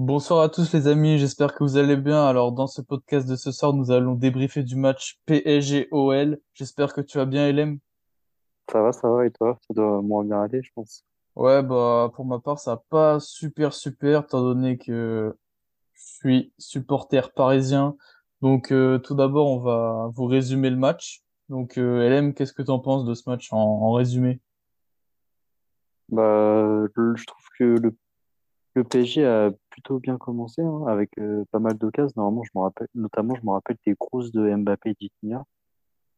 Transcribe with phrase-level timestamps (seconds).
[0.00, 2.24] Bonsoir à tous les amis, j'espère que vous allez bien.
[2.24, 6.38] Alors dans ce podcast de ce soir, nous allons débriefer du match PSG-OL.
[6.54, 7.80] J'espère que tu vas bien, Elem.
[8.70, 9.58] Ça va, ça va, et toi?
[9.66, 11.04] Ça doit moins bien aller, je pense.
[11.34, 15.36] Ouais, bah pour ma part, ça va pas super super, étant donné que
[15.94, 17.96] je suis supporter parisien.
[18.40, 21.24] Donc euh, tout d'abord, on va vous résumer le match.
[21.48, 24.38] Donc euh, Elem, qu'est-ce que tu en penses de ce match en, en résumé?
[26.08, 27.96] Bah, je trouve que le,
[28.78, 32.12] le PSG a plutôt bien commencé, hein, avec euh, pas mal d'occasions.
[32.16, 35.44] Normalement, je me rappelle, notamment, je me rappelle des grosses de Mbappé et Vitinha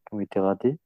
[0.07, 0.77] qui ont été ratées.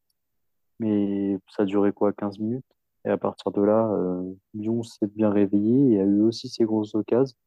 [0.80, 2.66] Mais ça duré quoi, 15 minutes?
[3.05, 6.63] Et à partir de là, euh, Lyon s'est bien réveillé et a eu aussi ses
[6.63, 7.38] grosses occasions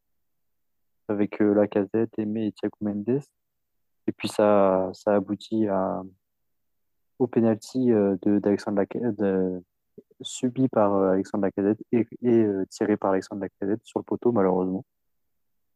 [1.08, 3.22] avec euh, Lacazette, Aimé et Thiago Mendes.
[4.06, 5.66] Et puis ça, ça aboutit
[7.18, 9.64] au penalty euh, d'Alexandre Lacazette,
[10.22, 14.32] subi par euh, Alexandre Lacazette et, et euh, tiré par Alexandre Lacazette sur le poteau,
[14.32, 14.84] malheureusement.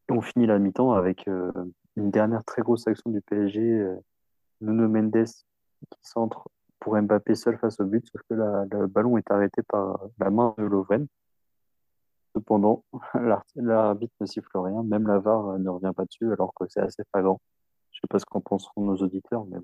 [0.09, 1.51] Et on finit la mi-temps avec euh,
[1.95, 3.87] une dernière très grosse action du PSG,
[4.61, 6.47] Nuno Mendes qui centre
[6.79, 10.29] pour Mbappé seul face au but, sauf que la- le ballon est arrêté par la
[10.29, 11.07] main de Lovren.
[12.35, 12.83] Cependant,
[13.55, 16.79] l'arbitre ne siffle rien, même la VAR euh, ne revient pas dessus, alors que c'est
[16.81, 17.39] assez flagrant.
[17.91, 19.59] Je sais pas ce qu'en penseront nos auditeurs, mais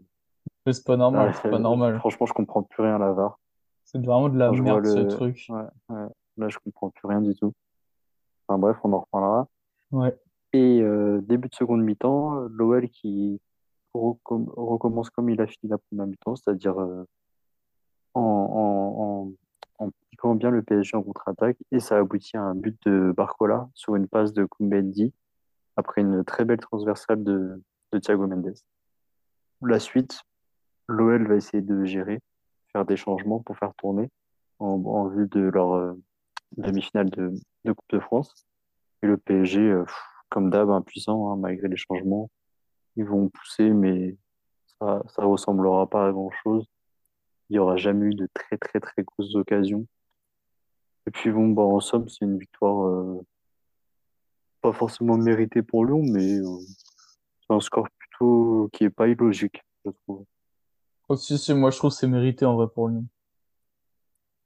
[0.72, 1.98] C'est pas normal, c'est pas normal.
[2.00, 3.40] franchement, je comprends plus rien à la VAR.
[3.92, 5.46] C'est vraiment de la je merde ce truc.
[5.50, 6.08] Ouais, ouais.
[6.38, 7.54] Là, je comprends plus rien du tout.
[8.48, 9.48] Enfin bref, on en reparlera.
[9.92, 10.16] Ouais.
[10.54, 13.42] Et euh, début de seconde mi-temps, l'OL qui
[13.96, 17.04] recom- recommence comme il a fini la première mi-temps, c'est-à-dire euh,
[18.14, 21.58] en, en, en, en piquant bien le PSG en contre-attaque.
[21.72, 25.14] Et ça aboutit à un but de Barcola sur une passe de Koumbendi
[25.76, 27.60] après une très belle transversale de,
[27.92, 28.54] de Thiago Mendes.
[29.64, 30.22] La suite,
[30.88, 32.20] l'OL va essayer de gérer,
[32.72, 34.10] faire des changements pour faire tourner
[34.60, 35.94] en, vue de leur euh,
[36.58, 37.34] demi-finale de,
[37.66, 38.34] Coupe de France.
[39.04, 39.86] Et le PSG, euh,
[40.30, 42.30] comme d'hab, impuissant, hein, malgré les changements.
[42.96, 44.18] Ils vont pousser, mais
[44.80, 46.66] ça, ça ressemblera pas à grand-chose.
[47.50, 49.86] Il y aura jamais eu de très, très, très grosses occasions.
[51.08, 53.26] Et puis, bon, bah, en somme, c'est une victoire euh,
[54.62, 59.92] pas forcément méritée pour Lyon, mais c'est un score plutôt qui est pas illogique, je
[59.92, 60.26] trouve.
[61.10, 63.00] Aussi, si, moi je trouve que c'est mérité en vrai pour lui.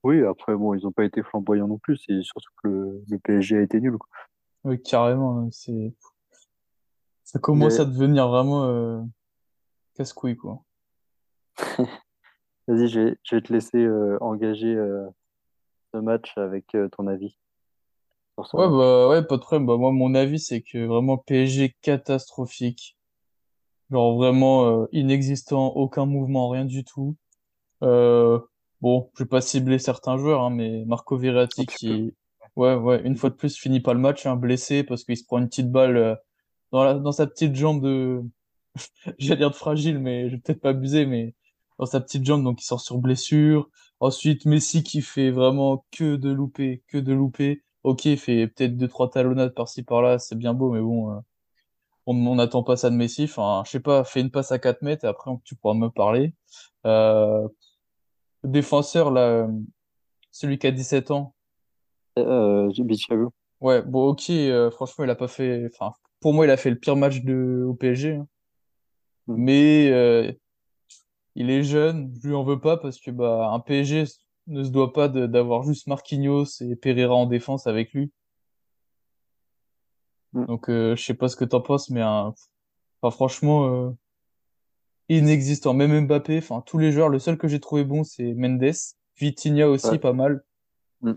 [0.04, 1.98] Oui, après, bon, ils ont pas été flamboyants non plus.
[1.98, 4.10] C'est surtout que le, le PSG a été nul, quoi.
[4.66, 5.94] Oui, carrément, hein, c'est,
[7.26, 9.02] ça commence à devenir vraiment euh,
[9.96, 10.64] casse-couille, quoi.
[12.68, 15.06] Vas-y, je vais, je vais te laisser euh, engager euh,
[15.94, 17.38] ce match avec ton avis
[18.38, 19.66] Ouais, bah, ouais, pas de problème.
[19.66, 22.98] Bah, moi, mon avis, c'est que vraiment PSG catastrophique.
[23.94, 27.16] Genre vraiment euh, inexistant, aucun mouvement, rien du tout.
[27.84, 28.40] Euh,
[28.82, 32.12] bon, je vais pas cibler certains joueurs, hein, mais Marco Verratti qui,
[32.56, 35.24] ouais, ouais, une fois de plus, finit pas le match, hein, blessé parce qu'il se
[35.26, 36.16] prend une petite balle euh,
[36.72, 38.24] dans la, dans sa petite jambe de,
[39.20, 41.36] j'allais dire de fragile, mais je vais peut-être pas abuser, mais
[41.78, 43.70] dans sa petite jambe, donc il sort sur blessure.
[44.00, 47.64] Ensuite, Messi qui fait vraiment que de louper, que de louper.
[47.84, 51.22] Ok, il fait peut-être deux, trois talonnades par-ci, par-là, c'est bien beau, mais bon,
[52.06, 53.24] on n'attend pas ça de Messi.
[53.26, 55.90] Enfin, je sais pas, fais une passe à 4 mètres et après, tu pourras me
[55.90, 56.34] parler.
[56.86, 57.48] Euh,
[58.44, 59.48] défenseur, là, euh,
[60.32, 61.36] celui qui a 17 ans.
[62.20, 62.72] Euh.
[63.62, 66.70] Ouais, bon, ok, euh, franchement, il a pas fait, enfin, pour moi, il a fait
[66.70, 68.28] le pire match de, au PSG, hein.
[69.28, 69.36] Mm.
[69.38, 70.32] Mais, euh,
[71.36, 74.06] Il est jeune, je lui en veux pas parce que bah un PSG
[74.48, 78.12] ne se doit pas d'avoir juste Marquinhos et Pereira en défense avec lui.
[80.34, 80.46] Mm.
[80.46, 82.34] Donc euh, je sais pas ce que t'en penses, mais un-
[83.02, 83.92] enfin, franchement euh,
[85.10, 85.74] inexistant.
[85.74, 88.64] Même Mbappé, enfin tous les joueurs, le seul que j'ai trouvé bon c'est Mendes,
[89.18, 90.00] Vitinha aussi Ouais.
[90.00, 90.44] pas mal.
[91.02, 91.12] Mm.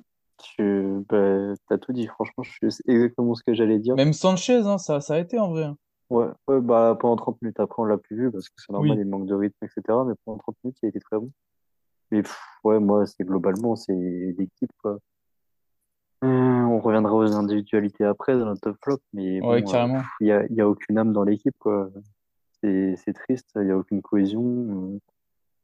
[0.57, 3.95] Tu bah, t'as tout dit, franchement, je c'est exactement ce que j'allais dire.
[3.97, 5.65] Même Sanchez, hein, ça ça a été en vrai.
[5.65, 5.79] hein.
[6.11, 8.93] Ouais, ouais, bah, pendant 30 minutes après, on l'a plus vu parce que c'est normal,
[8.93, 9.01] Oui.
[9.01, 9.83] il manque de rythme, etc.
[10.07, 11.33] Mais pendant 30 minutes, il a été très bon.
[12.13, 14.99] Mais pff, ouais, moi, c'est globalement, c'est l'équipe, quoi.
[16.23, 20.03] Hum, on reviendra aux individualités après dans le top flop, mais Ouais, bon, euh, carrément.
[20.21, 21.91] il y a, il y a aucune âme dans l'équipe, quoi.
[22.63, 24.43] C'est triste, il y a aucune cohésion.
[24.45, 24.99] euh.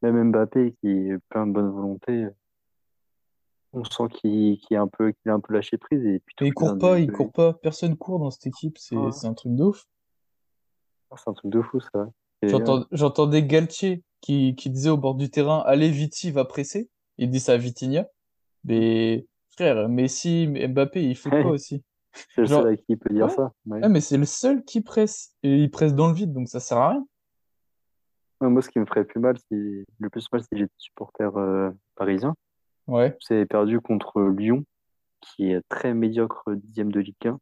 [0.03, 2.27] Même Mbappé, qui est plein de bonne volonté,
[3.73, 6.53] on sent qu'il est un peu, qu'il a un peu lâché prise et puis il
[6.53, 9.65] court pas, il court pas, personne court dans cette équipe, c'est Ouais, un truc de
[9.65, 9.87] ouf.
[11.17, 12.09] c'est un truc de fou, ça.
[12.43, 16.91] J'entends, j'entendais Galtier qui, qui disait au bord du terrain, allez, Viti va presser.
[17.19, 18.07] Il dit ça à Vitinha.
[18.65, 19.27] Mais
[19.57, 21.83] frère, Messi, Mbappé, ils foutent pas aussi?
[22.35, 23.53] C'est le seul à qui il peut dire ouais, ça.
[23.67, 23.81] Ouais.
[23.81, 25.35] ouais, mais c'est le seul qui presse.
[25.43, 27.07] Et il presse dans le vide, donc ça sert à rien.
[28.41, 31.71] Moi, ce qui me ferait plus mal, c'est le plus mal si j'étais supporter euh,
[31.95, 32.35] parisien.
[32.89, 34.65] Ouais, C'est perdu contre Lyon,
[35.21, 37.39] qui est très médiocre dixième de Ligue 1.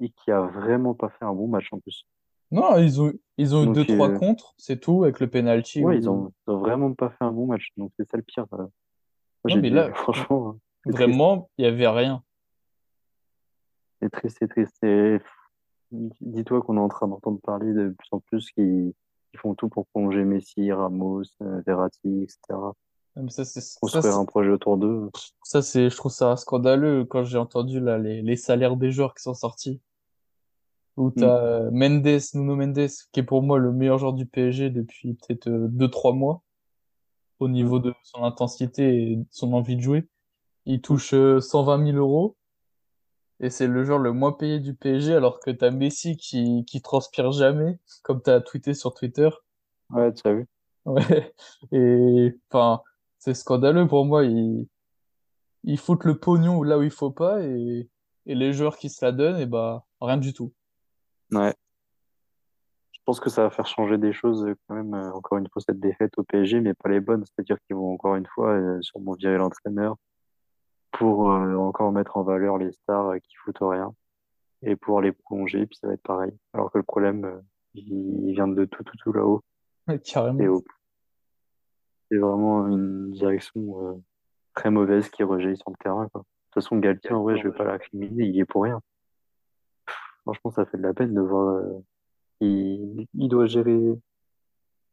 [0.00, 2.06] et qui a vraiment pas fait un bon match en plus.
[2.52, 5.28] Non, ils ont, ils ont eu deux, Donc, trois euh, contre, c'est tout, avec le
[5.28, 7.70] penalty ouais, ils ont, ils ont vraiment pas fait un bon match.
[7.76, 8.46] Donc, c'est ça le pire.
[8.52, 8.68] Euh, Moi,
[9.48, 10.45] Non, mais dit, là, franchement.
[10.86, 12.22] Vraiment, il y avait rien.
[14.00, 14.82] C'est triste, c'est triste.
[14.84, 15.18] Et
[16.20, 18.94] dis-toi qu'on est en train d'entendre parler de plus en plus qui,
[19.30, 22.38] qui font tout pour prolonger Messi, Ramos, euh, Verratti, etc.
[23.16, 25.08] Mais ça, c'est, Construire un projet autour d'eux.
[25.42, 29.14] ça, c'est, je trouve ça scandaleux quand j'ai entendu là, les, les salaires des joueurs
[29.14, 29.80] qui sont sortis.
[30.98, 31.12] Où Hmm.
[31.20, 35.14] t'as euh, Mendes, Nuno Mendes, qui est pour moi le meilleur joueur du PSG depuis
[35.14, 36.42] peut-être euh, deux, trois mois,
[37.38, 40.08] au niveau de son intensité et de son envie de jouer.
[40.66, 42.36] Il touche euh, 120 000 euros
[43.40, 46.80] et c'est le joueur le moins payé du PSG alors que t'as Messi qui, qui
[46.82, 49.28] transpire jamais, comme t'as tweeté sur Twitter.
[49.90, 50.46] Ouais, tu as vu?
[50.86, 51.34] Ouais.
[51.72, 52.82] Et enfin,
[53.18, 54.24] c'est scandaleux pour moi.
[54.24, 54.68] Ils,
[55.64, 57.88] ils foutent le pognon là où il faut pas et,
[58.26, 60.52] et les joueurs qui se la donnent, et bah rien du tout.
[61.32, 61.54] Ouais.
[62.92, 64.94] Je pense que ça va faire changer des choses euh, quand même.
[64.94, 67.24] euh, encore une fois, cette défaite au PSG, mais pas les bonnes.
[67.24, 69.96] C'est-à-dire qu'ils vont encore une fois euh, sûrement virer l'entraîneur
[70.92, 73.94] pour euh, encore mettre en valeur les stars euh, qui foutent rien
[74.62, 75.66] et pouvoir les prolonger.
[75.66, 76.32] Puis ça va être pareil.
[76.52, 77.40] Alors que le problème, euh,
[77.74, 79.42] il vient de tout, tout, tout là-haut.
[80.04, 80.62] Carrément.
[82.10, 83.94] c'est vraiment une direction euh,
[84.54, 86.22] très mauvaise qui rejaillit sur le terrain, quoi.
[86.22, 86.24] De
[86.60, 88.80] toute façon, Galtier, en vrai, je vais pas l'incriminer, il y est pour rien.
[90.22, 91.56] Franchement, ça fait de la peine de voir.
[91.56, 91.84] euh,
[92.40, 93.94] il, il doit gérer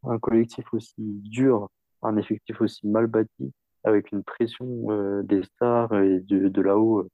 [0.04, 1.70] un collectif aussi dur,
[2.02, 7.00] un effectif aussi mal bâti, avec une pression euh, des stars et de, de là-haut
[7.00, 7.10] euh,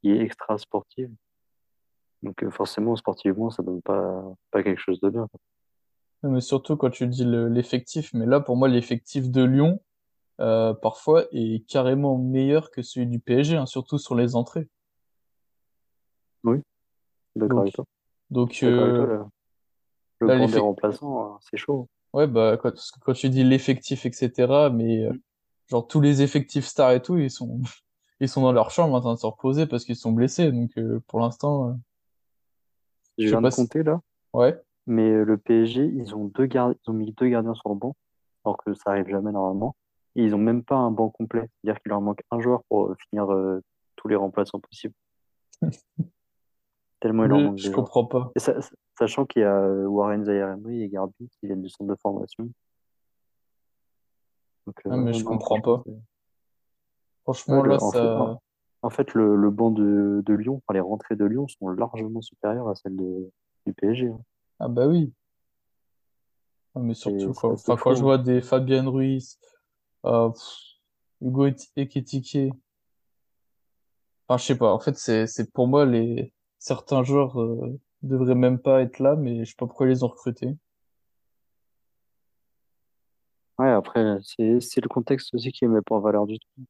[0.00, 1.10] qui est extra sportive.
[2.22, 5.28] Donc euh, forcément, sportivement, ça donne pas, pas quelque chose de bien.
[6.22, 9.80] Mais surtout quand tu dis le- l'effectif, mais là pour moi l'effectif de Lyon
[10.38, 14.68] parfois est carrément meilleur que celui du PSG, hein, surtout sur les entrées.
[16.44, 16.58] Oui,
[17.36, 17.84] d'accord Donc avec toi.
[18.30, 19.28] Donc là.
[20.20, 21.88] Le là des remplaçants, euh, c'est chaud.
[22.12, 22.72] ouais bah quand,
[23.02, 24.70] quand tu dis l'effectif etc.
[24.70, 25.18] Mais Mm.
[25.68, 27.60] Genre tous les effectifs stars et tout ils sont
[28.20, 30.52] ils sont dans leur chambre en train de se reposer parce qu'ils sont blessés.
[30.52, 31.72] Donc euh, pour l'instant euh,
[33.18, 34.00] Je viens de si compter là,
[34.32, 37.70] ouais mais euh, le PSG, ils ont deux gardiens, ils ont mis deux gardiens sur
[37.70, 37.96] le banc,
[38.44, 39.74] alors que ça arrive jamais normalement.
[40.14, 42.94] Et ils ont même pas un banc complet, c'est-à-dire qu'il leur manque un joueur pour
[43.10, 43.26] finir
[43.96, 44.94] tous les remplaçants possibles.
[47.00, 48.30] Tellement il leur je, manque je comprends pas.
[48.36, 48.54] Et ça-
[48.96, 52.48] sachant qu'il y a Warren Zaïre-Emery et Garbi qui viennent du centre de formation.
[54.66, 55.82] Donc, euh, Ah, mais je comprends pas.
[57.24, 58.40] Franchement Ouais, là en fait, en, ça
[58.82, 62.22] en fait le, le banc de, de Lyon, enfin, les rentrées de Lyon sont largement
[62.22, 63.30] supérieures à celles de,
[63.66, 64.08] du PSG.
[64.08, 64.20] hein.
[64.60, 65.12] ah bah oui.
[66.74, 68.04] Ah, mais surtout assez enfin quand je fou.
[68.04, 69.38] vois des Fabien Ruiz
[70.04, 70.30] euh,
[71.20, 71.46] Hugo
[71.76, 72.52] Ekitike
[74.28, 74.72] Enfin, je sais pas.
[74.72, 79.14] En fait, c'est, c'est pour moi, les, certains joueurs, euh, devraient même pas être là,
[79.16, 80.56] mais je sais pas pourquoi ils les ont recrutés.
[83.58, 86.66] Ouais, après, c'est, c'est le contexte aussi qui met pas en valeur du tout.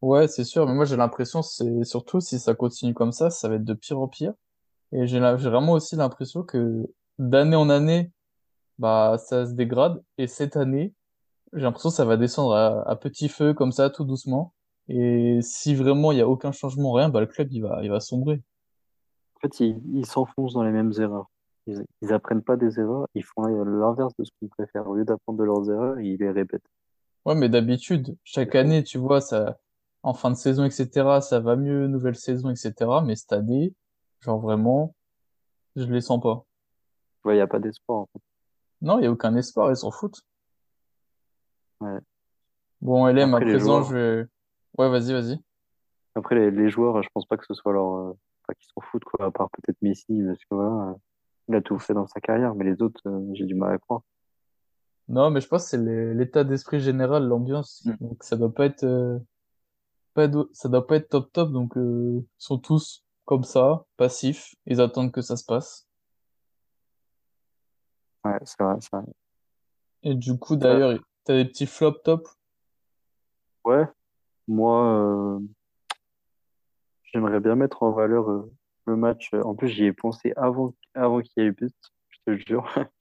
[0.00, 3.48] Ouais, c'est sûr, mais moi, j'ai l'impression, c'est surtout si ça continue comme ça, ça
[3.48, 4.32] va être de pire en pire.
[4.92, 6.86] Et j'ai la- j'ai vraiment aussi l'impression que
[7.18, 8.12] d'année en année,
[8.78, 10.02] bah, ça se dégrade.
[10.18, 10.94] Et cette année,
[11.54, 14.54] j'ai l'impression que ça va descendre à, à petit feu, comme ça, tout doucement.
[14.88, 17.90] Et si vraiment il y a aucun changement, rien, bah, le club, il va, il
[17.90, 18.42] va sombrer.
[19.36, 21.30] En fait, ils, ils s'enfoncent dans les mêmes erreurs.
[21.68, 24.88] Ils, ils apprennent pas des erreurs, ils font l'inverse de ce qu'ils préfèrent.
[24.88, 26.66] Au lieu d'apprendre de leurs erreurs, ils les répètent.
[27.26, 29.58] Ouais, mais d'habitude, chaque année, tu vois, ça,
[30.02, 32.72] en fin de saison, etc., ça va mieux, nouvelle saison, etc.
[33.04, 33.74] Mais cette année,
[34.20, 34.94] genre vraiment,
[35.76, 36.46] je les sens pas.
[37.24, 38.22] Ouais, il n'y a pas d'espoir, en fait.
[38.80, 40.22] Non, il y a aucun espoir, ils s'en foutent.
[41.80, 41.98] Ouais.
[42.80, 44.26] Bon, LM, à Après, les présent, je vais...
[44.78, 45.38] Ouais, vas-y, vas-y.
[46.14, 48.10] après, les, les joueurs, je pense pas que ce soit leur, euh,
[48.42, 50.96] enfin, qu'ils s'en foutent, quoi, à part peut-être Messi, parce que voilà,
[51.48, 53.78] il a tout fait dans sa carrière, mais les autres, euh, j'ai du mal à
[53.78, 54.02] croire.
[55.08, 57.84] Non, mais je pense que c'est l'état d'esprit général, l'ambiance.
[57.86, 57.92] Mm.
[58.00, 59.18] Donc ça doit pas être, euh,
[60.14, 61.50] pas ça doit pas être top top.
[61.50, 64.54] Donc euh, ils sont tous comme ça, passifs.
[64.66, 65.86] Ils attendent que ça se passe.
[68.24, 69.04] Ouais, c'est vrai, c'est vrai.
[70.02, 72.28] Et du coup, d'ailleurs, t'as des petits flops top?
[73.64, 73.86] ouais,
[74.46, 75.40] moi, euh,
[77.12, 78.50] j'aimerais bien mettre en valeur euh,
[78.88, 79.30] le match.
[79.34, 81.74] En plus, j'y ai pensé avant, avant qu'il y ait le but,
[82.10, 82.66] je te jure.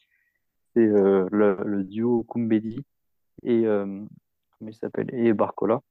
[0.75, 2.86] C'est euh, le, le duo Koumbedi
[3.44, 5.10] et euh, comment il s'appelle?
[5.13, 5.82] Et Barcola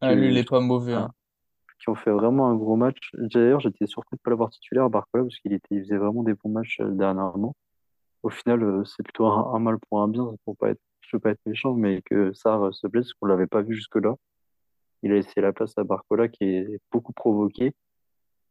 [0.00, 1.12] Ah, lui, il que est je pas trouve mauvais, hein.
[1.80, 3.10] qui ont fait vraiment un gros match.
[3.14, 6.34] D'ailleurs, j'étais surpris de pas l'avoir titulaire Barcola parce qu'il était il faisait vraiment des
[6.34, 7.54] bons matchs euh, dernièrement.
[8.22, 11.16] Au final, euh, c'est plutôt un, un mal pour un bien, pour pas être je
[11.16, 14.14] veux pas être méchant, mais que euh, se blesse, qu'on l'avait pas vu jusque-là.
[15.02, 17.72] Il a laissé la place à Barcola qui est beaucoup provoqué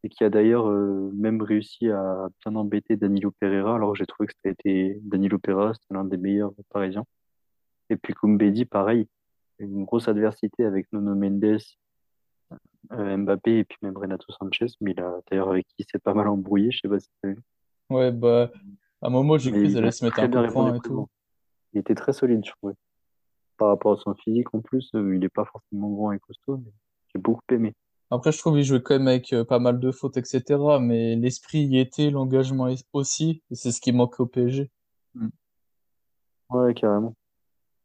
[0.04, 4.28] et qui a d'ailleurs euh, même réussi à bien embêter Danilo Pereira, alors j'ai trouvé
[4.28, 7.06] que c'était Danilo Pereira, c'était l'un des meilleurs Parisiens.
[7.90, 9.08] Et puis Koumbedi, pareil,
[9.60, 11.60] une grosse adversité avec Nuno Mendes,
[12.92, 16.14] euh, Mbappé et puis même Renato Sanchez, mais il a d'ailleurs avec qui s'est pas
[16.14, 17.40] mal embrouillé, je sais pas si t'as vu.
[17.90, 18.52] Ouais, bah,
[19.02, 21.08] à un moment, j'ai cru qu'ils il allaient se mettre un répondu poing et tout.
[21.74, 22.76] Il était très solide, je trouvais.
[23.58, 26.58] Par rapport à son physique en plus, euh, il est pas forcément grand et costaud,
[26.58, 26.72] mais
[27.14, 27.74] j'ai beaucoup aimé.
[28.10, 30.44] Après, je trouve qu'il jouait quand même avec euh, pas mal de fautes, etc.
[30.80, 34.72] Mais l'esprit y était, l'engagement aussi, et c'est ce qui manque au PSG.
[35.16, 35.28] Mm.
[36.50, 37.16] Ouais, carrément.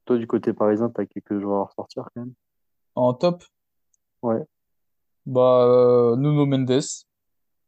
[0.05, 2.35] Toi, du côté parisien, t'as quelques joueurs à ressortir quand même.
[2.95, 3.43] En top,
[4.23, 4.41] Ouais,
[5.27, 6.81] bah, euh, Nuno Mendes,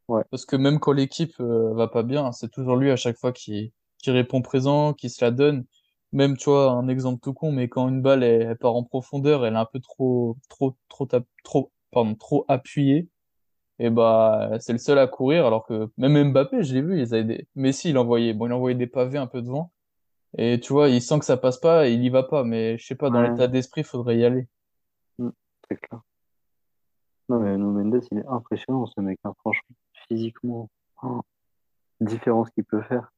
[0.09, 3.19] ouais, parce que même quand l'équipe euh, va pas bien, c'est toujours lui à chaque
[3.19, 5.65] fois qui, qui répond présent, qui se la donne.
[6.13, 8.85] Même, tu vois, un exemple tout con, mais quand une balle, elle, elle part en
[8.85, 11.09] profondeur, elle est un peu trop, trop, trop,
[11.43, 13.09] trop, pardon, trop appuyée.
[13.79, 17.15] Et bah, c'est le seul à courir, alors que même Mbappé, je l'ai vu, ils
[17.15, 17.49] avaient des...
[17.57, 19.73] Messi, il envoyait, bon, il envoyait des pavés un peu devant.
[20.37, 22.45] Et tu vois, il sent que ça passe pas et il y va pas.
[22.45, 24.47] Mais je sais pas, dans l'état d'esprit, il faudrait y aller.
[25.19, 25.31] mm,
[25.69, 26.01] c'est clair.
[27.29, 29.75] Non, mais Nuno Mendes, il est impressionnant, ce mec, hein, franchement,
[30.09, 30.69] physiquement.
[31.03, 31.23] Oh,
[32.01, 33.11] différence qu'il peut faire.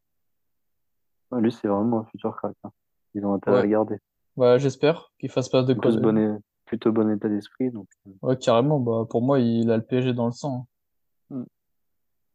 [1.33, 2.55] Lui, c'est vraiment un futur crack.
[2.65, 2.71] hein.
[3.15, 3.97] Ils ont intérêt à le garder.
[4.37, 5.91] bah, j'espère qu'il fasse pas de En quoi.
[6.67, 7.89] Plutôt bon état d'esprit, donc.
[8.07, 10.67] euh, Ouais, carrément, bah, pour moi, il a le PSG dans le sang.
[11.31, 11.37] hein.
[11.37, 11.45] mm.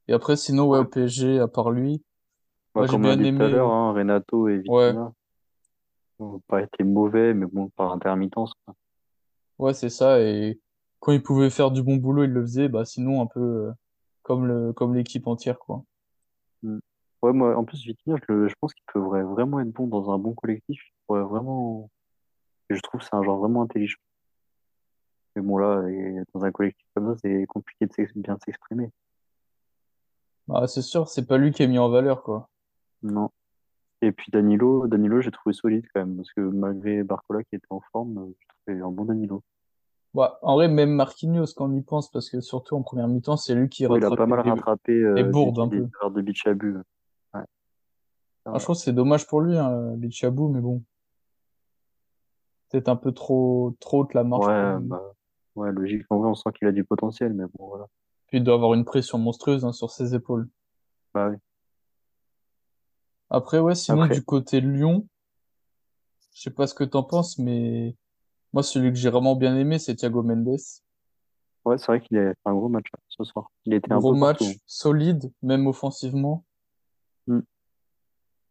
[0.08, 2.04] Et après, sinon, ouais, au Ouais, PSG, à part lui,
[2.76, 3.74] Ouais, moi, j'ai bien dit tout à l'heure, aimé.
[3.74, 5.14] hein, Renato et Ouais, Vitinha
[6.20, 8.54] n'ont pas été mauvais, mais bon, par intermittence.
[8.66, 8.76] quoi.
[9.60, 10.22] ouais, c'est ça.
[10.22, 10.60] Et
[11.00, 12.70] quand il pouvait faire du bon boulot, il le faisait.
[12.70, 13.72] Bah, sinon, un peu euh,
[14.24, 15.84] comme le, comme l'équipe entière, quoi.
[16.64, 16.80] Mm.
[17.24, 20.18] Ouais, moi, en plus, Vitinha, je, je pense qu'il pourrait vraiment être bon dans un
[20.18, 20.82] bon collectif.
[20.82, 21.90] Il pourrait vraiment.
[22.70, 23.98] je trouve que c'est un genre vraiment intelligent.
[25.36, 28.90] Mais bon, là, et dans un collectif comme ça, c'est compliqué de bien s'exprimer.
[30.48, 32.50] Bah, c'est sûr, c'est pas lui qui est mis en valeur, quoi.
[33.04, 33.30] Non.
[34.02, 37.68] Et puis Danilo, Danilo, j'ai trouvé solide quand même, parce que malgré Barcola qui était
[37.70, 39.44] en forme, euh, je trouvais un bon Danilo.
[40.14, 43.38] Bah, en vrai, même Marquinhos, quand on y pense, parce que surtout en première mi-temps,
[43.38, 45.70] c'est lui qui Ouais, il a pas mal les, rattrapé les euh, des, bourdes un
[45.70, 45.78] peu.
[45.78, 46.84] de.
[47.34, 47.42] Ouais,
[48.46, 50.84] Ah, je trouve que c'est dommage pour lui, hein, Bichabou, mais bon,
[52.72, 55.14] peut-être un peu trop, trop haute la marche Ouais, bah,
[55.56, 56.04] ouais, logique.
[56.10, 57.88] En vrai, on sent qu'il a du potentiel, mais bon, voilà.
[58.28, 60.50] Puis il doit avoir une pression monstrueuse, hein, sur ses épaules.
[61.14, 61.38] Bah oui.
[63.30, 65.08] Après, ouais, sinon, Après, du côté de Lyon,
[66.34, 67.96] je sais pas ce que t'en penses, mais
[68.54, 70.58] moi, celui que j'ai vraiment bien aimé, c'est Thiago Mendes.
[71.66, 73.52] ouais, c'est vrai qu'il a fait un gros match hein, ce soir.
[73.66, 74.46] Il était un Gros partout.
[74.46, 76.46] match, solide, même offensivement.
[77.30, 77.36] hein.
[77.38, 77.42] Mm.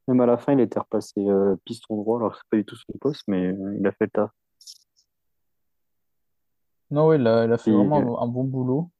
[0.09, 2.76] Même à la fin, il était repassé euh, piston droit, alors c'est pas du tout
[2.76, 4.30] son poste, mais euh, il a fait le taf.
[6.90, 8.90] Non, ouais, il a, il a fait Et, vraiment un, un bon boulot.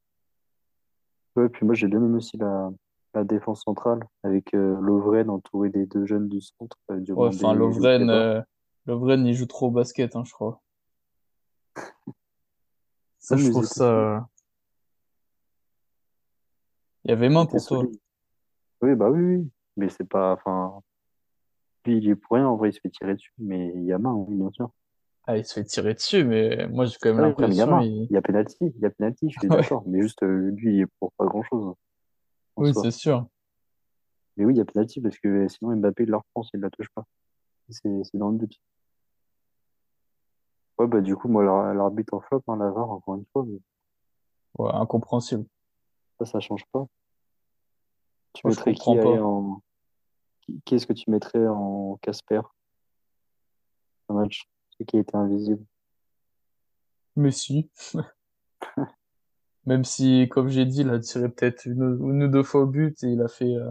[1.37, 2.71] ouais, puis moi, j'ai bien aimé aussi la,
[3.15, 7.37] la défense centrale, avec euh, Lovren entouré des deux jeunes du centre, euh, Ouais, Diomandé
[7.37, 8.15] enfin, et Lovren, Loukeba.
[8.15, 8.43] euh,
[8.87, 10.61] Lovren, il joue trop au basket, hein, je crois.
[13.19, 13.75] Ça, je mais ils trouve solides.
[13.75, 14.29] ça...
[17.05, 17.79] Il y avait Ils main étaient pour toi.
[17.79, 18.01] solides.
[18.83, 19.51] Oui, bah oui, oui.
[19.77, 20.81] Mais c'est pas, enfin,
[21.87, 23.93] lui, il est pour rien, en vrai, il se fait tirer dessus, mais il y
[23.93, 24.71] a main, oui, bien sûr.
[25.31, 28.03] Ah, il se fait tirer dessus, mais moi, j'ai quand même Ah oui, l'impression, il...
[28.07, 29.85] Il y a penalty, il y a penalty, je suis Ouais, d'accord.
[29.87, 31.77] Mais juste, euh, lui, il est pour pas grand-chose, en
[32.57, 32.83] oui, soi.
[32.83, 33.29] c'est sûr.
[34.37, 36.59] Mais oui, il y a penalty, parce que euh, sinon, Mbappé, il la reprend s'il
[36.59, 37.05] la touche pas.
[37.69, 38.61] C'est, dans le but.
[40.79, 43.45] Ouais, bah, du coup, moi, l'ar- l'arbitre en flop, hein, la VAR, encore une fois,
[43.47, 43.61] mais
[44.59, 45.45] Ouais, incompréhensible.
[46.19, 46.87] ça, ça change pas.
[48.33, 49.63] Tu Moi, mettrais qui en,
[50.41, 52.41] qui, qui est-ce que tu mettrais en Casper,
[54.09, 54.49] un match?
[54.87, 55.63] Qui été invisible.
[57.17, 57.71] Mais si,
[59.67, 62.67] même si, comme j'ai dit, il a tiré peut-être une, une ou deux fois au
[62.67, 63.71] but et il a fait euh,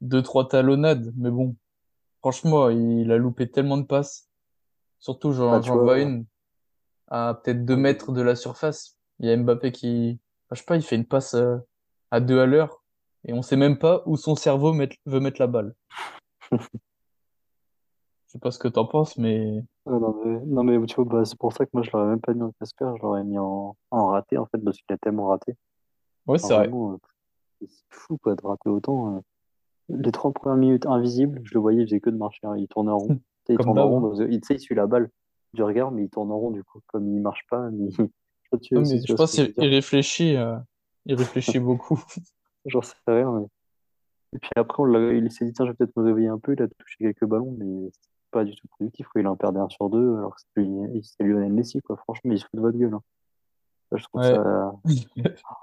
[0.00, 1.12] deux, trois talonnades.
[1.16, 1.56] Mais bon,
[2.20, 4.28] franchement, il a loupé tellement de passes.
[5.00, 6.24] Surtout, Bah, j'en, vois une
[7.08, 8.96] à peut-être deux mètres de la surface.
[9.18, 11.56] Il y a Mbappé qui, enfin, je sais pas, il fait une passe euh,
[12.12, 12.82] à deux à l'heure
[13.26, 15.74] et on sait même pas où son cerveau met- veut mettre la balle.
[18.26, 21.04] Je sais pas ce que t'en penses, mais Ah, non, mais, non, mais tu vois,
[21.04, 23.22] bah, c'est pour ça que moi je l'aurais même pas mis en Casper, je l'aurais
[23.24, 25.52] mis en, en raté en fait, parce qu'il a tellement raté.
[26.26, 26.64] ouais, Enfin, c'est vrai.
[26.64, 26.96] vraiment, euh,
[27.60, 29.16] c'est fou quoi, de rater autant.
[29.16, 29.20] euh.
[29.90, 32.66] Les trois premières minutes invisibles, je le voyais, il faisait que de marcher, hein, il
[32.68, 33.08] tournait en rond.
[33.46, 34.08] Tu sais, il Comme tourne en d'hab, rond, hein.
[34.08, 35.10] parce que- il- tu sais, il suit la balle
[35.52, 37.90] du regard, mais il tourne en rond du coup, comme il marche pas, mais...
[37.90, 38.08] je sais
[38.50, 39.70] pas Non, tu- si mais tu je vois ce pense que je veux qu'il dire.
[39.70, 40.56] réfléchit, euh,
[41.04, 42.02] il réfléchit beaucoup.
[42.64, 43.46] J'en sais rien, mais...
[44.32, 46.38] Et puis après, on l'a- il s'est dit, tiens, je vais peut-être me réveiller un
[46.38, 47.90] peu, il a touché quelques ballons, mais
[48.34, 49.20] pas du tout productif, quoi.
[49.20, 50.68] Il en perdait un sur deux, alors que c'était
[51.02, 51.96] c'était Lionel Messi, quoi.
[51.96, 52.94] Franchement, il se fout de votre gueule.
[52.94, 53.02] hein.
[53.92, 54.34] Je trouve Ouais.
[54.34, 54.72] ça...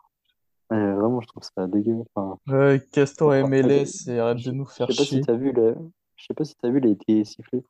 [0.72, 1.98] Ouais, vraiment, je trouve ça dégueu.
[2.16, 2.80] Enfin, elle
[3.36, 5.22] est- MLS et arrête de je, nous je faire sais pas si chier.
[5.22, 5.76] t'as vu, le...
[6.16, 7.66] je sais pas si t'as vu, il a été sifflé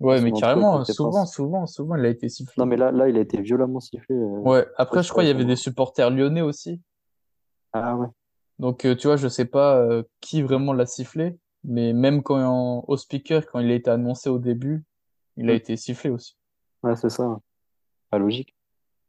[0.00, 2.64] Ouais, mais carrément, souvent, souvent, souvent, il a été Non, sifflé.
[2.66, 4.16] mais là, là, il a été violemment sifflé.
[4.16, 6.82] euh, Ouais, je après, je crois qu'il y avait des supporters lyonnais aussi.
[7.72, 8.08] Ah ouais.
[8.58, 12.84] Donc, euh, tu vois, je sais pas euh, qui vraiment l'a sifflé, mais même quand
[12.86, 14.84] au speaker, quand il a été annoncé au début,
[15.36, 15.56] il a Hmm.
[15.56, 16.36] été sifflé aussi.
[16.82, 17.38] Ouais, c'est ça.
[18.10, 18.54] Pas logique.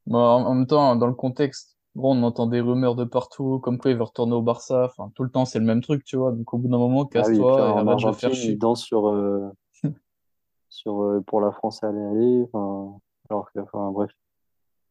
[0.07, 3.59] Bon, en, en même temps, dans le contexte, bon, on entend des rumeurs de partout,
[3.59, 4.85] comme quoi il veut retourner au Barça.
[4.85, 6.31] Enfin, tout le temps, c'est le même truc, tu vois.
[6.31, 7.89] Donc, au bout d'un moment, Ah oui, et puis casse-toi et en arrête de faire
[7.93, 8.55] Argentine, il chier.
[8.55, 9.51] danse sur, euh,
[10.69, 12.43] sur euh, pour la France aller aller.
[12.51, 12.97] Enfin,
[13.29, 14.11] alors que, enfin, bref.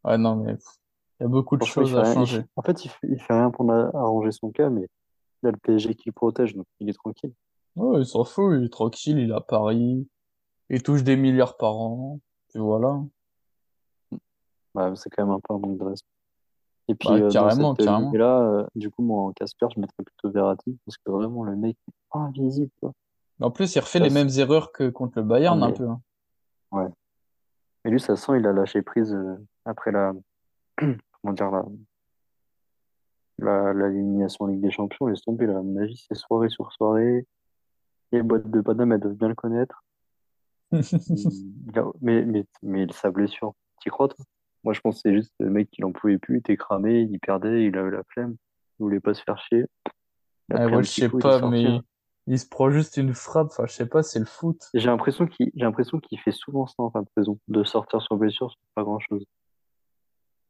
[0.05, 0.53] Ouais, non, mais
[1.19, 2.15] il y a beaucoup de choses à rien.
[2.15, 2.45] changer.
[2.57, 4.87] En fait, il fait, il fait rien pour arranger son cas, mais
[5.43, 7.33] il a le PSG qui le protège, donc il est tranquille.
[7.77, 10.09] Ouais, il s'en fout, il est tranquille, il est à Paris,
[10.71, 13.01] il touche des milliards par an, puis voilà.
[14.75, 16.09] Bah, c'est quand même un peu un manque de respect.
[16.89, 18.07] Et puis, Bah, euh, dans carrément, cette carrément.
[18.07, 21.57] lignée-là, euh, du coup, moi, en Casper, je mettrais plutôt Verratti, parce que vraiment, le
[21.57, 22.93] mec est invisible, quoi.
[23.41, 25.87] En plus, il refait les mêmes erreurs que contre le Bayern, un mais, peu.
[25.89, 26.01] hein.
[26.73, 26.89] ouais.
[27.85, 30.15] Mais lui, ça sent, il a lâché prise euh, après la,
[30.79, 31.65] comment dire, la,
[33.39, 35.07] la, la l'élimination en Ligue des Champions.
[35.09, 35.59] Laisse tomber, là.
[35.59, 37.27] À mon avis, c'est soirée sur soirée.
[38.17, 39.85] Les boîtes de Paname, elles doivent bien le connaître.
[40.73, 44.25] Il- il mais, mais, mais sa blessure, t'y crois, toi?
[44.65, 47.03] Moi, je pense que c'est juste le mec qui n'en pouvait plus, il était cramé,
[47.03, 48.37] il perdait, il avait la flemme,
[48.79, 49.67] il voulait pas se faire chier.
[50.49, 51.67] Il a Ouais, pris ouais, un je sais coup, il pas, sorti.
[51.67, 51.81] mais
[52.27, 53.49] il se prend juste une frappe.
[53.49, 54.61] Enfin, je sais pas, c'est le foot.
[54.73, 55.53] J'ai l'impression qu'il,
[56.19, 59.25] fait souvent ça en fin de saison, de sortir sur blessure sur pas grand-chose.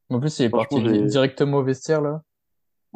[0.09, 2.23] En plus, il est parti directement au vestiaire, là.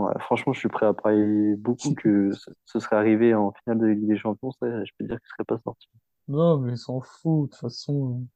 [0.07, 3.79] Ouais, franchement, je suis prêt à parier beaucoup que ce, ce serait arrivé en finale
[3.79, 5.89] de Ligue des Champions, ça, je peux dire qu'il serait pas sorti.
[6.29, 7.47] Non, mais il s'en fout.
[7.51, 8.27] De toute façon,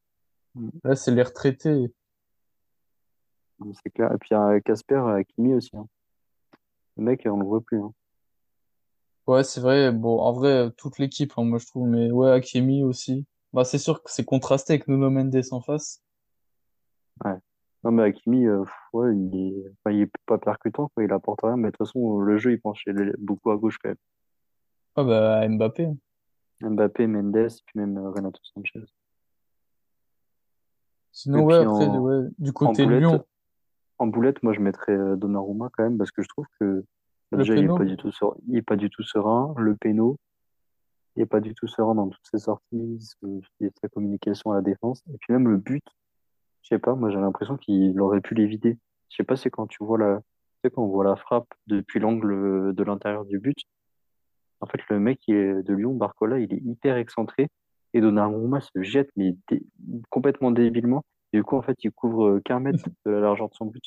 [0.57, 0.69] Mm.
[0.85, 1.93] là, c'est les retraités.
[3.83, 4.13] C'est clair.
[4.13, 5.77] Et puis, il y a Casper, Hakimi aussi.
[5.77, 5.87] hein.
[6.97, 7.81] Le mec, on le voit plus.
[7.81, 7.93] hein.
[9.27, 9.91] Ouais, c'est vrai.
[9.91, 11.89] Bon, en vrai, toute l'équipe, hein, moi, je trouve.
[11.89, 13.27] Mais ouais, Hakimi aussi.
[13.53, 16.03] Bah, c'est sûr que c'est contrasté avec Nuno Mendes en face.
[17.25, 17.37] Ouais.
[17.85, 21.41] Non, mais Hakimi, euh, ouais, il est, enfin, il est pas percutant, quoi, il apporte
[21.43, 23.97] rien, mais de toute façon, le jeu, il penchait les- beaucoup à gauche quand même.
[24.97, 25.89] Ah, bah, Mbappé.
[26.63, 28.79] Mbappé, Mendes, puis même euh, Renato Sanchez.
[28.79, 28.87] Et
[31.13, 33.25] Sinon, ouais, puis après, en, ouais, du côté boulette, Lyon,
[33.99, 36.85] en boulette, moi, je mettrais euh, Donnarumma quand même, parce que je trouve que
[37.33, 39.55] le déjà, il est pas du tout ser- il est pas du tout serein.
[39.59, 40.17] Le péno,
[41.17, 42.99] il est pas du tout serein dans toutes ses sorties,
[43.81, 45.03] sa communication à la défense.
[45.13, 45.85] Et puis même le but,
[46.65, 48.79] je sais pas, moi, j'ai l'impression qu'il aurait pu l'éviter.
[49.11, 50.25] Je sais pas, c'est quand tu vois la, tu
[50.65, 53.59] sais, quand on voit la frappe depuis l'angle de l'intérieur du but,
[54.61, 57.49] En fait, le mec est de Lyon, Barcola, il est hyper excentré.
[57.93, 59.65] Et Donnarumma se jette, mais dé-
[60.11, 61.05] complètement débilement.
[61.33, 63.67] Et du coup, en fait, il couvre euh, qu'un mètre de la largeur de son
[63.67, 63.85] but.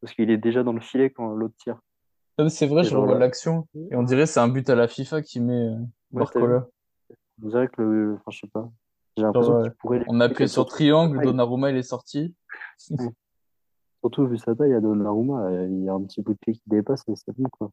[0.00, 1.80] Parce qu'il est déjà dans le filet quand l'autre tire.
[2.48, 3.66] C'est vrai, Et je genre revois l'action.
[3.90, 5.86] Et on dirait que c'est un but à la FIFA qui met euh, ouais?
[6.12, 6.68] Barcola.
[7.42, 8.14] On dirait que le.
[8.14, 8.70] Enfin, je sais pas.
[9.16, 11.22] J'ai l'impression qu'il pourrait on a appuyé sur triangle.
[11.22, 12.34] Donnarumma, il est sorti.
[12.90, 13.08] Ouais.
[14.00, 16.52] Surtout vu sa taille, à Donnarumma, euh, il y a un petit bout de pied
[16.52, 17.70] qui dépasse et c'est bon, quoi.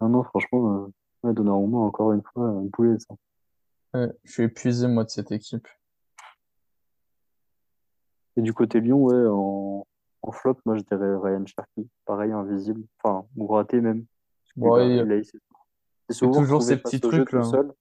[0.00, 3.14] Non, non, franchement, euh, ouais, Donnarumma, encore une fois, un poulet, ça.
[3.94, 5.66] Ouais, je suis épuisé, moi, de cette équipe.
[8.36, 9.86] Et du côté Lyon, ouais, en,
[10.22, 11.88] en flop, moi, je dirais Ryan Cherki.
[12.04, 12.82] Pareil, invisible.
[13.02, 14.04] Enfin, ou raté même.
[14.56, 15.24] Il
[16.06, 17.42] fait souvent toujours ces petits trucs, là.
[17.44, 17.72] seul.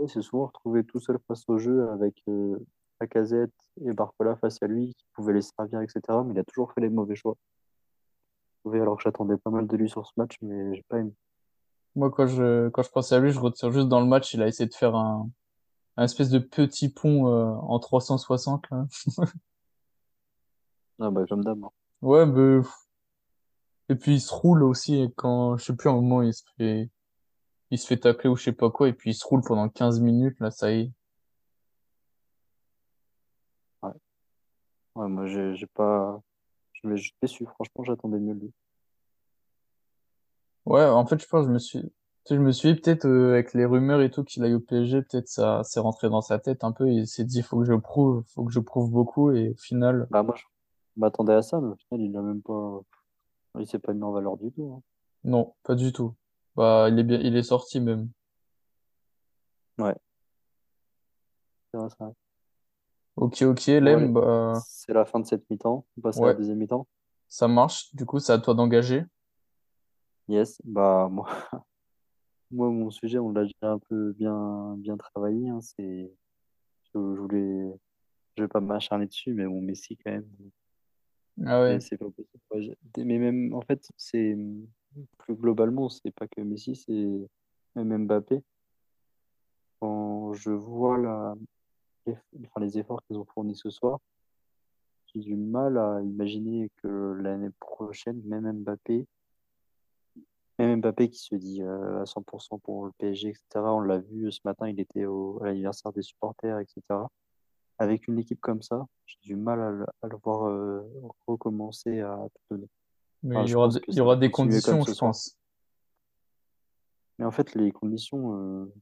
[0.00, 2.58] Il s'est souvent retrouvé tout seul face au jeu avec euh,
[3.00, 3.50] Lacazette
[3.84, 6.00] et Barcola face à lui qui pouvaient les servir, etc.
[6.24, 7.36] Mais il a toujours fait les mauvais choix.
[8.72, 11.12] Alors que j'attendais pas mal de lui sur ce match, mais j'ai pas aimé.
[11.94, 14.42] Moi, quand je, quand je pense à lui, je retire juste dans le match, il
[14.42, 15.30] a essayé de faire un,
[15.96, 18.86] un espèce de petit pont euh, en 360, là.
[20.98, 21.62] Ah bah comme d'hab.
[21.62, 21.70] hein.
[22.02, 22.60] Ouais, mais...
[23.88, 26.42] Et puis, il se roule aussi quand, je sais plus, à un moment, il se
[26.56, 26.90] fait,
[27.70, 29.68] il se fait tacler ou je sais pas quoi, et puis il se roule pendant
[29.68, 30.92] 15 minutes, là, ça y est.
[33.82, 33.92] Ouais.
[34.96, 36.20] Ouais, moi j'ai pas.
[36.74, 38.52] Je me suis déçu, franchement, j'attendais mieux lui.
[40.66, 41.88] Ouais, en fait, je pense, je me suis, tu
[42.24, 44.60] sais, je me suis dit, peut-être, euh, avec les rumeurs et tout qu'il aille au
[44.60, 47.64] PSG, peut-être ça s'est rentré dans sa tête un peu, il s'est dit, faut que
[47.64, 50.44] je prouve, faut que je prouve beaucoup, et au final, Bah moi je
[50.96, 52.80] m'attendais à ça, mais au final il a même pas.
[53.58, 54.74] Il s'est pas mis en valeur du tout.
[54.76, 54.82] hein.
[55.24, 56.14] non, pas du tout.
[56.56, 58.10] Bah, il est bien, il est sorti même.
[59.78, 59.94] Ouais,
[61.70, 62.12] c'est vrai, c'est vrai.
[63.16, 65.86] Ok, ok, Lem, bah, c'est la fin de cette mi-temps.
[65.96, 66.86] On passe à la ouais, deuxième mi-temps.
[67.28, 67.94] ça marche.
[67.94, 69.04] Du coup, c'est à toi d'engager.
[70.28, 71.28] Yes, bah moi,
[72.50, 75.48] moi mon sujet on l'a déjà un peu bien bien travaillé.
[75.48, 76.12] hein, c'est
[76.94, 77.72] je, je voulais
[78.36, 80.28] je vais pas m'acharner dessus, mais bon Messi quand même.
[81.44, 81.80] Ah ouais.
[81.80, 81.98] c'est
[82.98, 84.36] Mais même, en fait, c'est
[85.18, 87.28] plus globalement, c'est pas que Messi, c'est
[87.74, 88.42] même Mbappé.
[89.80, 91.34] Quand je vois la,
[92.06, 94.00] enfin, les efforts qu'ils ont fournis ce soir,
[95.06, 99.06] j'ai du mal à imaginer que l'année prochaine, même Mbappé,
[100.58, 103.44] même Mbappé qui se dit euh, à 100% pour cent pour le PSG, etc.
[103.56, 106.80] On l'a vu ce matin, il était au, à l'anniversaire des supporters, etc.
[107.78, 110.82] Avec une équipe comme ça, j'ai du mal à le, à le voir euh,
[111.26, 112.68] recommencer à tout donner.
[113.22, 115.10] Mais Enfin, il y aura, des- il y aura conditions, je soir.
[115.10, 115.36] pense.
[117.18, 118.72] Mais en fait, les conditions, euh,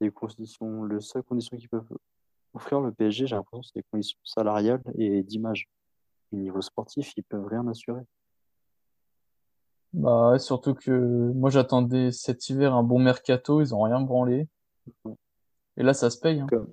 [0.00, 1.88] les conditions, le seule condition qu'ils peuvent
[2.54, 5.68] offrir le PSG, j'ai l'impression, c'est les conditions salariales et d'image.
[6.32, 8.02] Au niveau sportif, ils peuvent rien assurer.
[9.92, 10.90] Bah, surtout que
[11.34, 14.48] moi, j'attendais cet hiver un bon mercato, ils ont rien branlé.
[15.76, 16.46] Et là, ça se paye, hein.
[16.48, 16.72] Comme-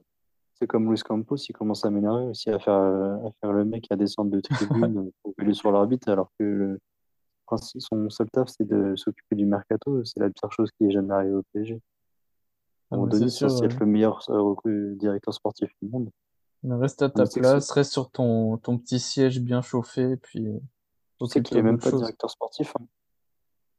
[0.60, 3.64] C'est comme Luis Campos, il commence à m'énerver aussi à faire, euh, à faire le
[3.64, 6.80] mec à descendre de tribune euh, pour gueuler sur l'arbitre, alors que le
[7.80, 10.04] son seul taf, c'est de s'occuper du mercato.
[10.06, 11.82] C'est la pire chose qui est jamais arrivée au PSG.
[12.92, 13.66] À Ah, un c'est donné, ouais.
[13.66, 16.10] être le meilleur euh, directeur sportif du monde.
[16.64, 20.44] Reste à ta place, reste sur ton, ton petit siège bien chauffé, puis
[21.20, 22.86] tu sais qu'il occupe-toi est même pas directeur sportif, hein.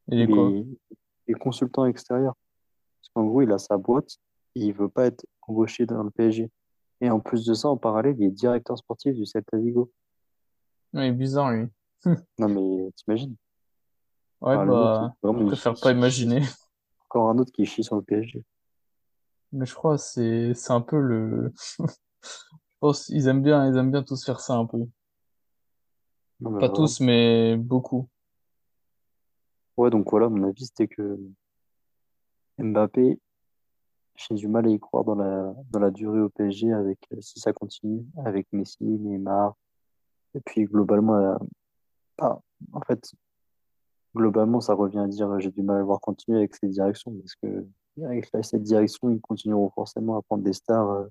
[0.09, 0.49] Il est Il quoi?
[0.49, 0.67] est,
[1.29, 2.35] il est consultant extérieur.
[3.01, 4.17] Parce qu'en gros, il a sa boîte
[4.57, 6.51] et il veut pas être embauché dans le PSG.
[7.01, 9.91] Et en plus de ça, en parallèle, il est directeur sportif du Celta Vigo.
[10.95, 11.69] Est bizarre, lui.
[12.39, 13.37] Non, mais t'imagines?
[14.41, 16.43] Ouais, bah, je vraiment, il, préfère pas imaginer.
[17.05, 18.43] encore un autre qui chie sur le PSG.
[19.53, 22.29] Mais je crois c'est, c'est un peu le, je
[22.81, 24.79] pense, ils aiment bien, ils aiment bien tous faire ça un peu.
[26.41, 28.09] Non, Pas tous, mais beaucoup.
[29.77, 31.19] Ouais, donc voilà, mon avis, c'était que
[32.59, 33.19] Mbappé,
[34.29, 37.21] j'ai du mal à y croire dans la, dans la durée au PSG avec, euh,
[37.21, 39.57] si ça continue, avec Messi, Neymar.
[40.35, 41.37] Et puis, globalement, euh,
[42.21, 43.13] en fait,
[44.15, 47.35] globalement, ça revient à dire j'ai du mal à voir continuer avec cette direction parce
[47.37, 47.67] que
[48.05, 51.05] avec cette direction, ils continueront forcément à prendre des stars euh,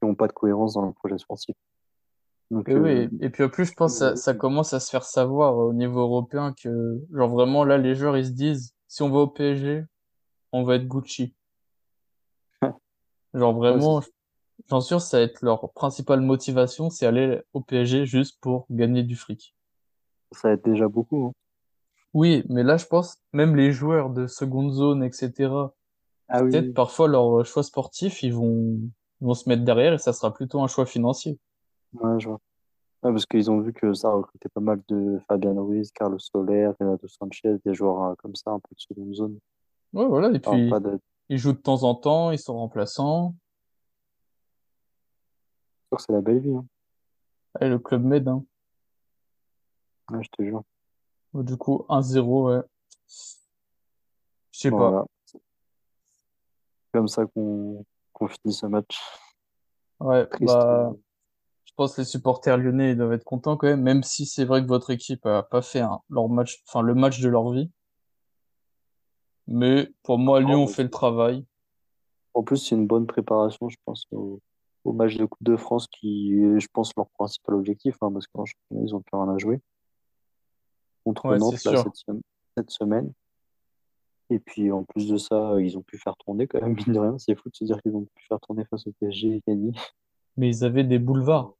[0.00, 1.54] qui n'ont pas de cohérence dans le projet sportif.
[2.50, 4.80] Donc, Et euh, oui, et puis en plus, je pense que ça, ça commence à
[4.80, 8.74] se faire savoir au niveau européen que, genre vraiment, là, les joueurs, ils se disent,
[8.88, 9.84] si on va au PSG,
[10.52, 11.34] on va être Gucci.
[13.36, 14.12] Genre ouais, vraiment, c'est-
[14.68, 19.04] j'en sûr, ça va être leur principale motivation, c'est aller au PSG juste pour gagner
[19.04, 19.54] du fric.
[20.30, 21.26] ça aide déjà beaucoup.
[21.26, 21.32] hein.
[22.14, 25.72] Oui, mais là, je pense, même les joueurs de seconde zone, etc.,
[26.28, 28.80] Ah peut-être oui, parfois leur choix sportif, ils vont,
[29.20, 31.38] ils vont se mettre derrière et ça sera plutôt un choix financier.
[31.94, 32.40] ouais, je vois.
[33.02, 36.70] Ouais, parce qu'ils ont vu que ça recrutait pas mal de Fabian Ruiz, Carlos Soler,
[36.80, 39.38] Renato Sanchez, des joueurs euh, comme ça, un peu de seconde zone.
[39.92, 40.98] Ouais, voilà, et Enfin, puis pas de...
[41.28, 43.34] ils jouent de temps en temps, ils sont remplaçants.
[45.98, 46.66] c'est la belle vie, hein.
[47.60, 48.44] Et le club Med, hein.
[50.10, 50.62] Ouais, je te jure.
[51.34, 52.60] Du coup, 1-0, ouais.
[54.52, 54.76] Je sais pas.
[54.76, 55.04] voilà.
[55.24, 55.40] C'est
[56.92, 57.84] comme ça qu'on
[58.28, 58.98] finit ce match.
[60.00, 60.92] Ouais, bah,
[61.64, 64.44] je pense que les supporters lyonnais ils doivent être contents quand même, même si c'est
[64.44, 67.50] vrai que votre équipe a pas fait un- leur match, enfin le match de leur
[67.50, 67.70] vie.
[69.48, 71.44] Mais pour moi, Lyon fait le travail.
[72.34, 74.40] En plus, c'est une bonne préparation, je pense, au,
[74.84, 78.26] au match de Coupe de France qui est, je pense, leur principal objectif, hein, parce
[78.26, 79.60] qu'en championnat, ils ont plus rien à jouer.
[81.04, 82.20] Contre Ouais, Nantes, là, cette, sem-
[82.56, 83.12] cette semaine.
[84.28, 86.98] Et puis, en plus de ça, ils ont pu faire tourner quand même, mine de
[86.98, 87.16] rien.
[87.18, 89.72] C'est fou de se dire qu'ils ont pu faire tourner face au PSG et gagner.
[90.36, 91.54] Mais ils avaient des boulevards.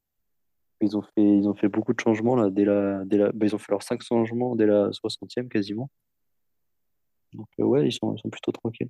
[0.81, 3.45] Ils ont fait, ils ont fait beaucoup de changements, là, dès la, dès la, bah,
[3.47, 5.89] ils ont fait leurs cinq changements dès la soixantième quasiment.
[7.37, 8.89] Donc, euh, ouais, ils sont, ils sont plutôt tranquilles.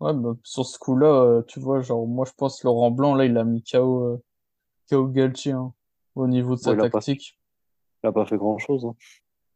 [0.00, 3.24] Ouais, bah, sur ce coup-là, euh, tu vois, genre, moi, je pense Laurent Blanc, là,
[3.24, 4.22] il a mis KO, euh,
[4.90, 5.72] KO Galtier, hein,
[6.16, 7.38] au niveau de sa pas, tactique.
[8.02, 8.96] il a pas fait grand-chose, hein.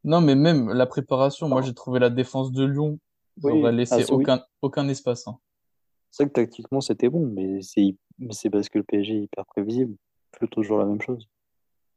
[0.04, 3.00] Non, mais même la préparation, moi, j'ai trouvé la défense de Lyon,
[3.38, 4.22] ils oui, ah, laissé oui.
[4.22, 5.36] aucun, aucun espace, hein.
[6.12, 9.96] C'est vrai que tactiquement, c'était bon, mais c'est parce que le PSG est hyper prévisible.
[10.38, 11.28] Fait toujours la même chose.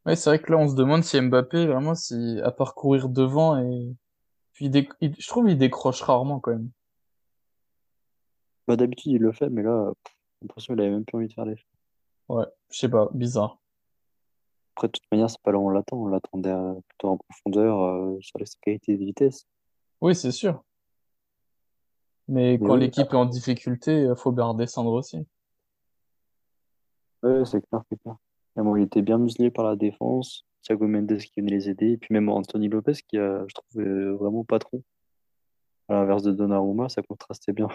[0.06, 3.58] Ouais, c'est vrai que là, on se demande si Mbappé, vraiment, si, à parcourir devant
[3.60, 3.96] et,
[4.60, 6.70] puis il il- je trouve qu'il décroche rarement, quand même.
[8.68, 11.34] Bah, d'habitude, il le fait, mais là, j'ai l'impression qu'il avait même plus envie de
[11.34, 11.66] faire l'effort.
[12.28, 13.58] Ouais, je sais pas, bizarre.
[14.76, 15.96] Après, de toute manière, c'est pas là où on l'attend.
[15.96, 19.48] On l'attendait euh, plutôt en profondeur, euh, sur les qualités de vitesse.
[20.02, 20.62] Oui, c'est sûr.
[22.28, 25.26] Mais quand oui, l'équipe est en difficulté, euh, faut bien redescendre aussi.
[27.24, 28.16] ouais, c'est clair, c'est clair.
[28.58, 30.46] Bon, il était bien muselé par la défense.
[30.62, 31.92] Thiago Mendes qui venait les aider.
[31.92, 34.84] Et puis même Anthony Lopez qui a, je trouve, euh, vraiment patron.
[35.88, 37.68] À l'inverse de Donnarumma, ça contrastait bien.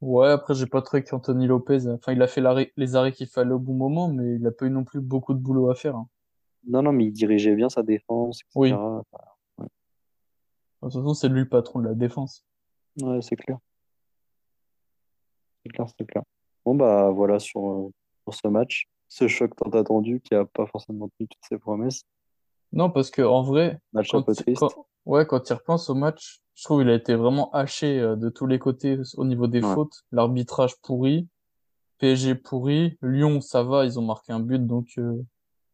[0.00, 3.26] Ouais, après, j'ai pas trouvé qu'Anthony Lopez, enfin, il a fait l'arrêt- les arrêts qu'il
[3.28, 5.74] fallait au bon moment, mais il a pas eu non plus beaucoup de boulot à
[5.74, 6.08] faire, hein.
[6.66, 8.68] Non, non, mais il dirigeait bien sa défense, Oui.
[8.70, 8.80] etc.
[9.58, 9.66] Ouais,
[10.82, 12.44] De toute façon, c'est lui le patron de la défense.
[13.00, 13.58] Ouais, c'est clair.
[15.64, 16.22] C'est clair, c'est clair.
[16.64, 17.90] Bon, bah voilà sur, euh,
[18.24, 18.86] pour ce match.
[19.14, 22.06] Ce choc tant attendu qui a pas forcément tenu toutes ses promesses.
[22.72, 24.58] Non, parce que en vrai, Match un peu quand, triste.
[24.58, 28.16] quand, ouais, quand il repense au match, je trouve qu'il a été vraiment haché euh,
[28.16, 29.74] de tous les côtés au niveau des Ouais.
[29.74, 30.04] fautes.
[30.12, 31.28] L'arbitrage pourri,
[31.98, 35.22] PSG pourri, Lyon, ça va, ils ont marqué un but, donc euh,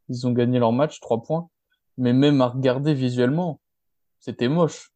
[0.08, 1.48] ils ont gagné leur match, trois points.
[1.96, 3.60] Mais même à regarder visuellement,
[4.18, 4.90] c'était moche.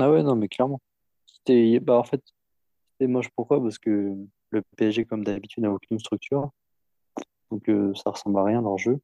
[0.00, 0.80] Ah ouais, non, mais clairement.
[1.26, 2.24] C'était, bah, en fait,
[2.90, 3.28] c'était moche.
[3.36, 3.62] Pourquoi?
[3.62, 4.16] Parce que
[4.50, 6.50] le PSG, comme d'habitude, n'a aucune structure.
[7.50, 9.00] Donc, euh, ça ressemble à rien leur jeu.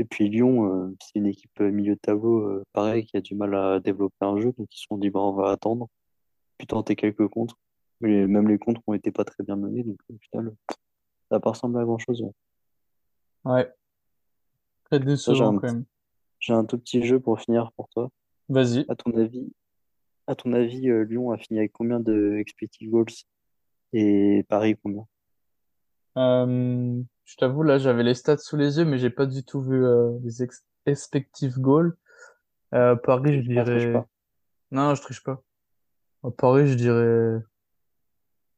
[0.00, 3.20] Et puis Lyon, euh, c'est une équipe euh, milieu de tableau, euh, pareil, qui a
[3.20, 4.54] du mal à développer un jeu.
[4.56, 5.88] Donc, ils se sont dit, bah, on va attendre,
[6.56, 7.58] puis tenter quelques contres.
[8.00, 9.82] Mais même les contres ont été pas très bien menés.
[9.82, 10.54] Donc, au final,
[11.28, 12.22] ça n'a pas ressemblé à grand-chose.
[12.22, 12.32] ouais.
[13.44, 13.70] Ouais,
[14.84, 15.84] très décevant un, quand même.
[16.38, 18.10] j'ai un tout petit jeu pour finir pour toi.
[18.48, 18.86] Vas-y.
[18.88, 19.52] À ton avis,
[20.26, 23.12] à ton avis, Lyon a fini avec combien de expected goals?
[23.92, 25.06] Et Paris combien?
[26.16, 29.60] Euh, je t'avoue, là, j'avais les stats sous les yeux, mais j'ai pas du tout
[29.60, 30.64] vu euh, les ex
[31.58, 31.96] goals.
[32.74, 33.92] Euh, Paris, je dirais...
[33.92, 34.06] pas.
[34.70, 35.42] Non, je triche pas.
[36.24, 37.38] À Paris, je dirais...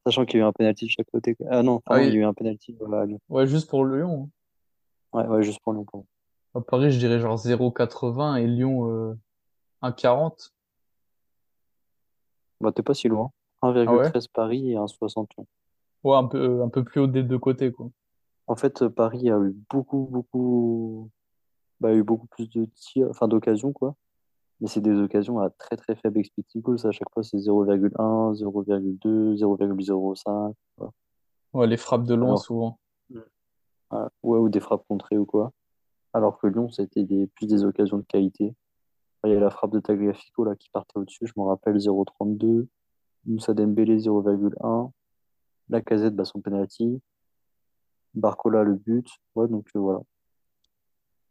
[0.07, 1.37] Sachant qu'il y a eu un penalty de chaque côté.
[1.49, 3.21] Ah non, Ah il y a eu un penalty à Lyon.
[3.29, 4.31] ouais, juste pour Lyon.
[5.13, 5.87] Ouais, ouais, juste pour Lyon.
[5.95, 6.03] hein.
[6.55, 9.15] À Paris, je dirais genre 0,80 et Lyon euh,
[9.83, 10.53] 1,40.
[12.61, 13.31] Bah, t'es pas si loin.
[13.63, 14.09] Ah ouais?
[14.09, 15.47] 1,13 Paris et 1,60 Lyon.
[16.05, 17.91] Ouais, un peu, euh, un peu plus haut des deux côtés, quoi.
[18.49, 21.11] En fait, euh, Paris a eu beaucoup, beaucoup,
[21.81, 23.95] bah, a eu beaucoup plus de tirs, enfin d'occasions, quoi.
[24.61, 26.87] Mais c'est des occasions à très, très faible expected goals.
[26.87, 30.55] À chaque fois, c'est 0,1, 0,2, 0,05.
[30.77, 30.93] quoi.
[31.53, 32.79] Ouais, les frappes de loin, Alors, souvent.
[33.15, 35.53] euh, ouais, ou des frappes contrées ou quoi.
[36.13, 38.55] Alors que Lyon, c'était des, plus des occasions de qualité.
[39.25, 42.67] Il y a la frappe de Tagliafico là, qui partait au-dessus, je me rappelle 0,32.
[43.27, 44.93] Moussa Dembélé 0,1.
[45.69, 47.01] Lacazette, bah, son penalty.
[48.15, 49.09] Barcola, le but.
[49.35, 50.01] Ouais, donc euh, voilà.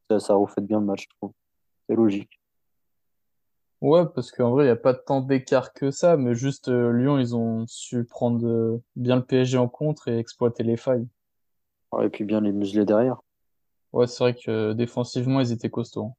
[0.09, 1.31] Ça, ça refait bien le match, je trouve.
[1.87, 2.39] C'est logique.
[3.81, 6.91] Ouais, parce qu'en vrai, il n'y a pas tant d'écart que ça, mais juste euh,
[6.91, 11.07] Lyon, ils ont su prendre euh, bien le PSG en contre et exploiter les failles.
[11.91, 13.21] Ouais, Et puis bien les muselés derrière.
[13.91, 16.05] Ouais, c'est vrai que défensivement, ils étaient costauds.
[16.05, 16.13] hein.